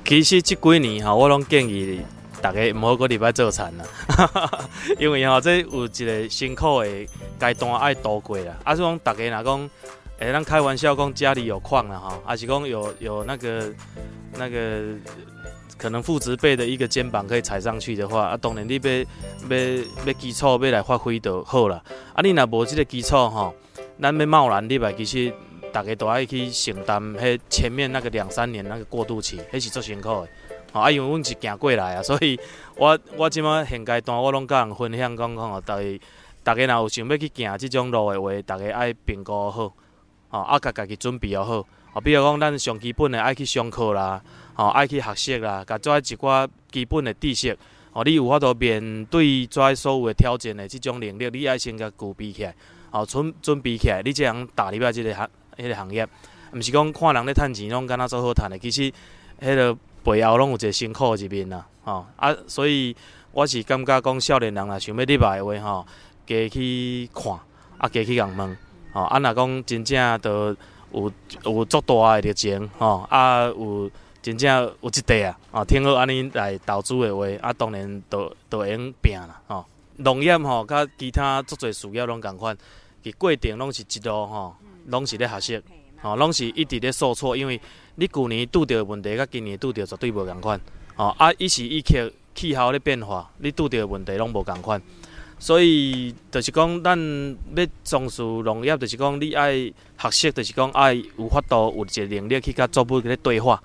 [0.09, 2.01] 其实即几年吼，我拢建议
[2.41, 3.85] 大家毋好搁入来做田啦，
[4.97, 7.05] 因为吼这有一个辛苦的
[7.39, 8.57] 阶段爱度过啦。
[8.63, 9.69] 啊，是讲大家若讲，
[10.17, 13.71] 诶，咱开玩笑讲家里有矿啦吼，还是讲有有那个
[14.35, 14.81] 那个
[15.77, 21.79] 可能父职辈的一个肩膀可以踩上去的话，啊，当然你要要要基础要来发挥就好啦。
[22.15, 23.53] 啊，你若无即个基础吼，
[24.01, 25.31] 咱要贸然入来其实。
[25.71, 30.27] 大家都爱去承担迄前面那个两三年那个过渡期，迄是最辛苦的。
[30.71, 32.39] 吼、啊，因为阮是行过来啊， 所以
[32.75, 35.99] 我我即马现阶段我拢甲人分享讲讲吼，大家
[36.43, 39.73] 大家若有想要去行即种路的话，大家爱评估好，
[40.29, 41.65] 吼、啊，甲家己准备好。
[41.91, 44.21] 吼、比如讲咱上基本的爱去上课啦，
[44.53, 47.57] 吼、爱去学习啦，甲遮一寡基本的知识。
[47.91, 52.55] 吼、你有法度面对遮所有的挑战的即种能力，你爱先甲具备起来，
[52.91, 55.27] 吼、准准备起来，你才通踏入来即个行。
[55.59, 56.07] 迄个行业，
[56.53, 58.91] 毋是讲看人咧趁钱拢敢若做好趁的，其实
[59.41, 62.05] 迄个背后拢有一个辛苦的一面啦，吼。
[62.15, 62.95] 啊，所以
[63.31, 65.87] 我是感觉讲少年人若想要入来的话吼，
[66.25, 67.33] 加去看，
[67.77, 68.57] 啊加去共问，
[68.93, 69.01] 吼。
[69.03, 70.55] 啊若讲真正都
[70.93, 71.11] 有
[71.43, 73.05] 有足大的热情，吼。
[73.09, 73.91] 啊有
[74.21, 79.65] 真正有一块啊，哦听好安尼来投资的话，啊当然都都会用拼啦，吼。
[79.97, 82.57] 农业吼甲其他足侪事业拢共款，
[83.03, 84.55] 其过程拢是一路吼。
[84.89, 85.61] 拢是咧学习，
[86.01, 87.59] 吼、拢是一直咧受挫，因为
[87.95, 90.59] 你旧年拄着的问题，甲今年拄着绝对无共款，
[90.95, 94.81] 吼、啊，一时一刻气候咧变化，你拄着的问题拢无共款，
[95.37, 99.53] 所以就是讲，咱要从事农业，就是讲你爱
[99.97, 103.61] 学习，就是讲爱有法度有一个能力去甲作物咧对话。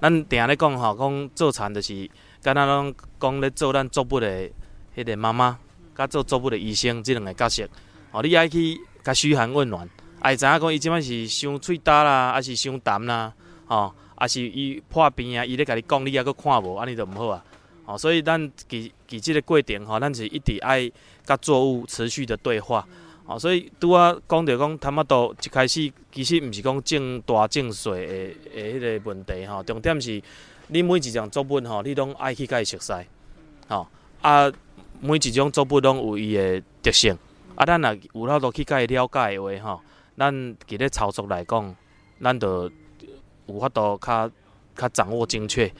[0.00, 2.10] 咱定咧讲吼，讲做田就是
[2.42, 4.48] 敢若拢讲咧做咱作物的
[4.94, 5.58] 迄个妈妈，
[5.96, 7.66] 甲做作物的医生即两个角色，
[8.10, 9.88] 吼、你爱去甲嘘寒问暖。
[10.28, 13.32] 会知影讲伊即摆是伤喙焦啦，还是伤淡啦，
[13.66, 15.44] 吼，还是伊破病啊？
[15.44, 17.44] 伊咧甲你讲，你抑佫看无，安尼就毋好啊。
[17.84, 20.90] 吼，所以咱其其即个过程吼，咱是一直爱
[21.24, 22.86] 甲作物持续的对话。
[23.26, 30.22] 吼，所以拄啊讲着讲，他妈都一开始其实毋是讲种大种小的的迄个问题吼，重点是
[30.68, 32.92] 你每一种作物吼，你拢爱去甲伊熟悉，
[33.68, 33.86] 吼
[34.22, 34.50] 啊，
[35.00, 37.16] 每一种作物拢有伊的特性，
[37.54, 39.80] 啊，咱若有法度去甲伊了解的话吼。
[40.16, 40.34] 咱
[40.66, 41.76] 伫咧操作来讲，
[42.22, 42.70] 咱着
[43.46, 44.30] 有法度较
[44.74, 45.72] 较掌握精确，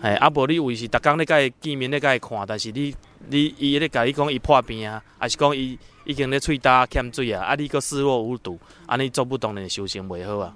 [0.00, 2.94] 嘿，啊无你为是逐工咧甲伊见面咧甲伊看，但是你
[3.28, 10.54] 你伊咧甲你讲伊破病啊，还是讲伊已经咧喙焦欠水啊，啊你佫视若无睹，安尼做不当然修行袂好啊。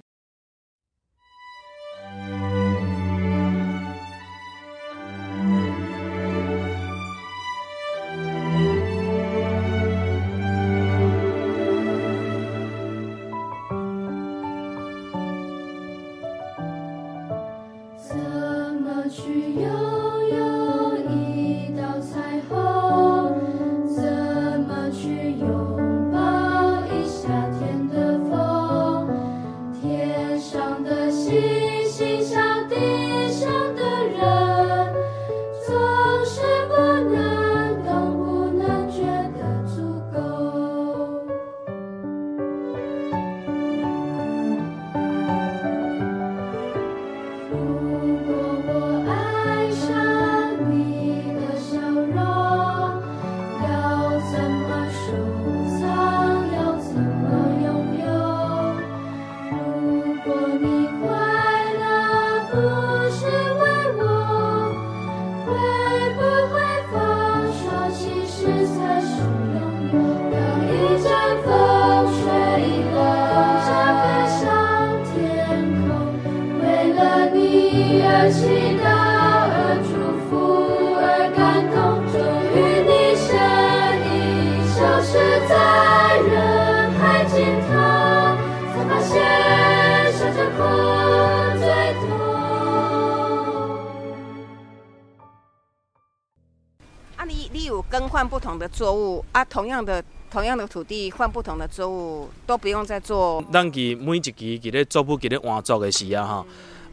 [98.19, 103.41] 换不同的作物啊，同样的同样的土地换不同的作物，都不用再做。
[103.53, 106.47] 咱其每一期伫咧作物伫咧换作的时啊吼，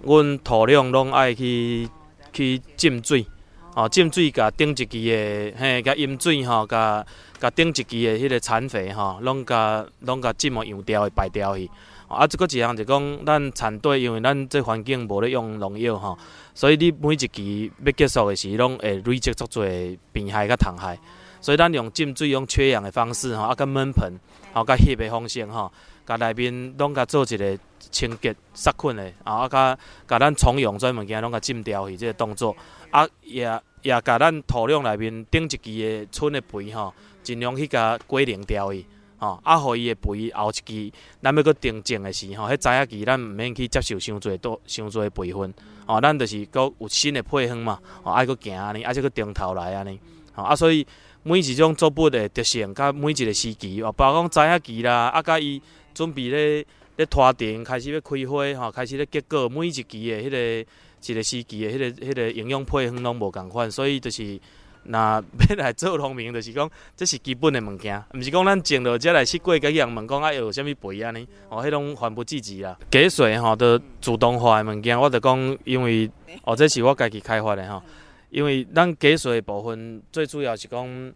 [0.04, 1.90] 阮土壤拢爱去
[2.32, 3.26] 去浸水，
[3.74, 7.04] 吼浸水甲顶一期的嘿，甲饮水吼，甲
[7.40, 11.68] 甲顶一期的迄个残肥吼，拢甲拢甲浸互扬掉的排掉去。
[12.08, 16.18] 啊，即个一项就讲，咱产地因为咱这环境无咧用农药吼，
[16.54, 20.98] 所以你每一期要结束的时，拢会累积足侪病害甲虫害。
[21.42, 24.14] 所以咱用浸水、用缺氧的方式吼，啊，甲闷盆，
[24.54, 25.72] 吼，甲翕的方式吼，
[26.06, 27.58] 甲内面拢甲做一个
[27.92, 29.78] 清洁杀菌的，啊，啊，甲
[30.08, 32.56] 甲咱虫蛹这物件拢甲浸掉去，即个动作，
[32.90, 33.44] 啊，也
[33.84, 36.92] 也甲咱土壤内面顶一期的春的肥吼，
[37.22, 38.84] 尽量去甲归零掉去，
[39.18, 45.54] 吼，啊，互伊的肥后一期咱要搁定种的时吼，迄早仔期咱毋免去接受伤侪多伤侪培训，
[45.86, 50.00] 吼，咱就是搁有新的配方嘛，吼，爱搁行安尼，啊，再搁定头来安尼，
[50.34, 50.86] 吼，啊，所以。
[51.28, 55.60] 每一种作物的特性，甲每一个时期，哦，包括讲早仔期啦，啊，甲伊
[55.92, 56.64] 准备咧
[56.98, 60.66] 咧拖田，开始要开花，吼，开始咧结果，每一期的迄、个
[61.04, 64.40] 一个时期的迄、个迄、个营养配方拢无共款，所以就是
[64.86, 72.78] 若要来做农民，就是讲这是基本的物件，毋是讲咱种落才来去过甲人问讲啊有啥物肥安尼，哦，迄种还不积极啦。
[72.92, 76.10] 加水吼，都自动化的物件，我就讲，因为
[76.44, 77.82] 哦，这是我家己开发的吼。
[78.30, 81.14] 因为咱加水的部分最主要是讲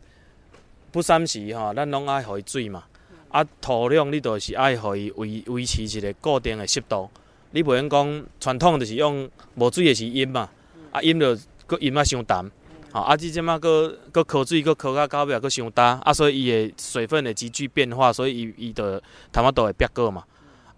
[0.92, 2.84] 不三时吼，咱拢爱互伊水嘛。
[3.30, 7.10] 啊，土壤你著是爱互伊维维持一个固定的湿度。
[7.52, 10.50] 你袂用讲传统就是用无水的时淹嘛，
[10.92, 12.50] 啊淹着佫淹啊伤淡，
[12.92, 20.24] 吼啊即即马佫佫靠水佫靠到到尾佫伤焦，啊所以伊的水分会急剧变化，所以伊伊著头仔都会变过嘛。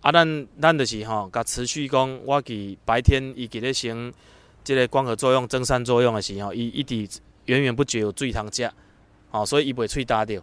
[0.02, 4.14] 啊，咱咱就是吼，甲持续讲，我伫白天伊伫咧生。
[4.64, 8.72] 即个光合作用、增散作用的时候，伊一直源源不绝有水通食，
[9.32, 10.40] 吼，所以伊袂喙焦着，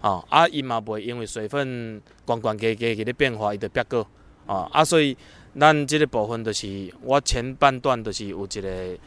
[0.00, 4.06] 吼，啊，伊嘛袂因为水分悬悬低低伫咧变化，伊就憋过，
[4.46, 5.14] 吼，啊，所以
[5.60, 8.98] 咱即个部分就是我前半段就是有一个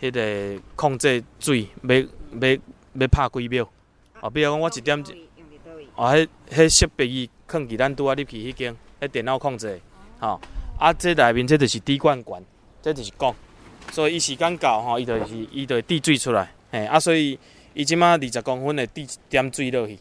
[0.00, 2.58] 迄个控制水，要要
[2.94, 3.68] 要拍几秒，
[4.20, 5.04] 哦，比如讲我一点，
[5.94, 9.80] 哦，迄迄设备伊放伫咱拄仔入去迄间，迄电脑控制，
[10.20, 10.40] 吼，
[10.78, 12.42] 啊，这内面这就是滴灌管，
[12.82, 13.34] 这就是讲。
[13.92, 17.38] 所以伊时间到吼，伊就是伊就会滴水出来，嘿啊，所以
[17.72, 19.96] 伊即马二十公分的滴一点水落去，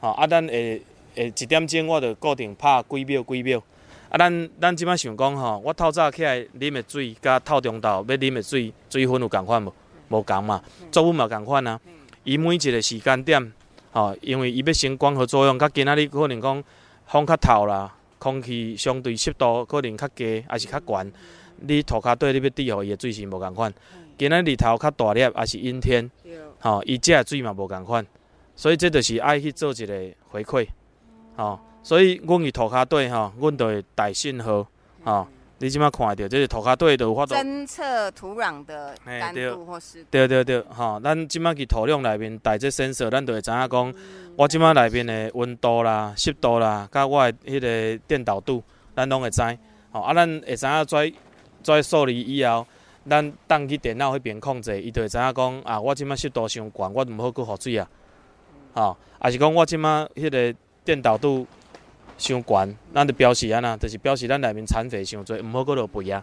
[0.00, 0.82] 吼啊，咱会
[1.16, 3.62] 会一点钟我就固定拍几秒几秒，
[4.10, 9.72] 啊，咱咱即摆想讲吼，我透早起来啉的水，甲透中昼要啉的水水分有共款无？
[10.08, 11.80] 无共嘛，作物嘛共款啊。
[12.24, 13.52] 伊每一个时间点，
[13.92, 16.62] 吼，因为伊要生光合作用，甲今仔日可能讲
[17.06, 21.12] 风较透啦，空气相对湿度可能较低，还是较悬。
[21.60, 23.72] 你涂骹底你要滴互伊的水是无共款，
[24.18, 26.10] 今仔日头较大粒，也是阴天，
[26.58, 28.04] 吼，伊食的水嘛无共款，
[28.56, 29.94] 所以这就是爱去做一个
[30.30, 30.66] 回馈，
[31.36, 34.66] 吼，所以阮去涂骹底吼，阮就会带信号，
[35.04, 35.26] 吼，
[35.58, 39.50] 你即摆看着，这是涂骹底就有法度侦测土壤的嘿干对。
[39.50, 40.08] 度或湿度。
[40.10, 43.94] 对对对，吼，咱即摆去土壤内面带这 sensor，咱就会知影讲，
[44.36, 48.62] 我即摆内面的温度啦、湿度啦，甲我的迄个电导度，
[48.94, 49.42] 咱拢会知，
[49.90, 51.14] 吼，啊，咱会知影跩
[51.64, 52.66] 跩数字以后，
[53.08, 57.88] 咱当去电脑迄边控制，伊就会知影讲啊，我即摆湿度伤悬，我毋好搁雨水啊，
[58.74, 60.54] 吼，啊是讲我即摆迄个
[60.84, 61.46] 电导度
[62.20, 66.22] 伤悬，咱就表示安那，就是表示咱内面残废伤侪，毋好搁落肥啊，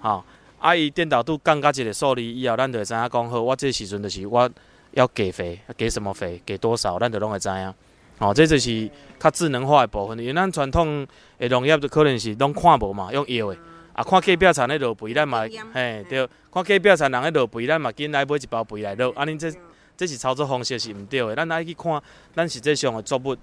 [0.00, 0.22] 吼。
[0.60, 4.48] 啊，伊电导度降到一个数字以后，咱就会知影讲好，我这时阵就是我
[4.90, 7.74] 要给肥，给什么肥，给多少，咱就拢会知影。
[8.18, 11.06] 哦，这就是较智能化的部分，因为咱传统
[11.38, 13.58] 的农业就可能是拢看无嘛，用药的。
[13.94, 15.40] 啊，看隔壁田咧落肥，咱嘛，
[15.72, 19.10] 嘿，对，看隔壁田人咧落肥，咱嘛紧来买一包肥来落。
[19.16, 19.50] 安尼这
[19.96, 22.02] 这是操作方式是毋对的，咱爱去看
[22.34, 23.34] 咱实际上的作物，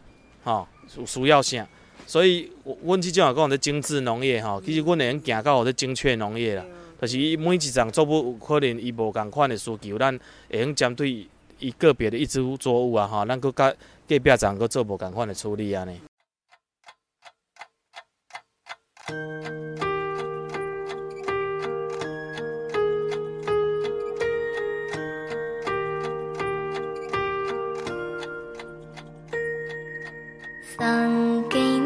[0.44, 1.68] 吼、有需要啥。
[2.08, 2.50] 所以，
[2.84, 6.66] 阮即种也讲咧精致农业吼，其实阮会用行到咧精确农业啦。
[7.00, 10.18] 就是伊每一种作物有可能伊无共款的需求，咱
[10.50, 11.28] 会用针对
[11.60, 13.72] 伊个别的一株作物啊，吼，咱佫甲
[14.08, 16.00] 隔壁站搁做无共款的处理安尼。
[30.78, 31.77] 送给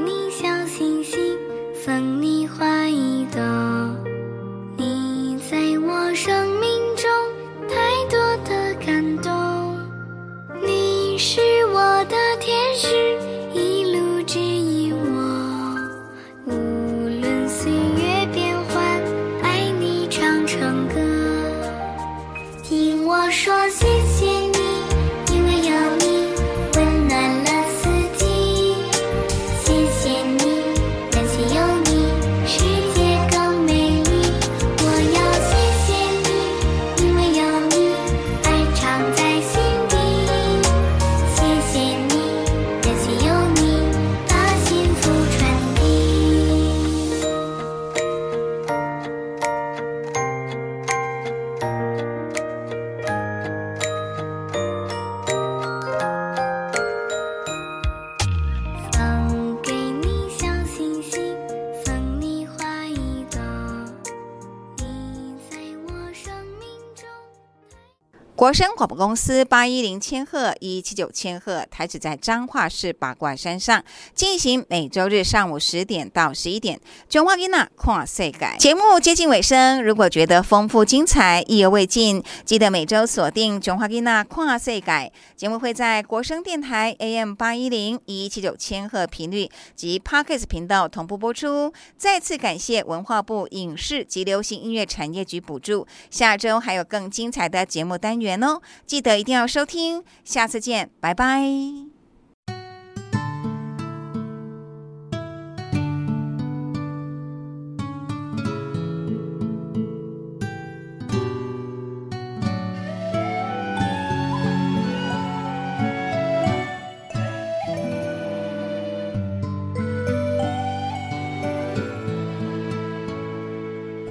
[68.52, 73.82] 国声广播公司八一零千赫一七九千赫台址在彰化市八卦山上，
[74.14, 76.78] 进行每周日上午十点到十一点。
[77.08, 91.72] 中华囡娜跨世改节目接近尾声，如果觉得丰富精彩、意犹未尽，记得每周锁定中华囡娜跨世改节目，会在国声电台 AM 八一零一七九千赫频率及 Parkes 频道同步播出。
[91.96, 95.88] 再次感谢文化部影视及流行音乐产业局补助。
[96.10, 100.04] 下周还有更精彩的节目单元哦，记得一定要收听。
[100.24, 101.44] 下次见，拜拜。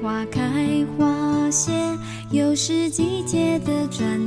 [0.03, 0.41] 花开
[0.97, 1.73] 花谢，
[2.31, 4.20] 又是季节的转